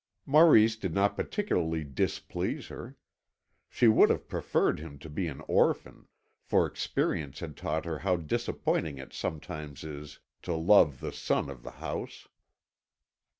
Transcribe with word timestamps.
Maurice 0.25 0.75
did 0.77 0.95
not 0.95 1.15
particularly 1.15 1.83
displease 1.83 2.69
her. 2.69 2.97
She 3.69 3.87
would 3.87 4.09
have 4.09 4.27
preferred 4.27 4.79
him 4.79 4.97
to 4.97 5.11
be 5.11 5.27
an 5.27 5.43
orphan, 5.47 6.07
for 6.41 6.65
experience 6.65 7.39
had 7.39 7.55
taught 7.55 7.85
her 7.85 7.99
how 7.99 8.15
disappointing 8.15 8.97
it 8.97 9.13
sometimes 9.13 9.83
is 9.83 10.17
to 10.41 10.55
love 10.55 11.01
the 11.01 11.11
son 11.11 11.51
of 11.51 11.61
the 11.61 11.69
house. 11.77 12.27